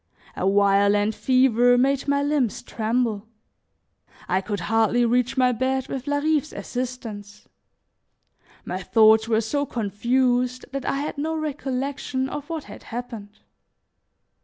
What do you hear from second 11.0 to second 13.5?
had no recollection of what had happened.